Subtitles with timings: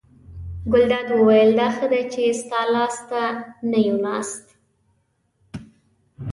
[0.71, 3.21] ګلداد وویل: دا ښه دی چې ستا لاس ته
[3.69, 4.45] نه یو ناست.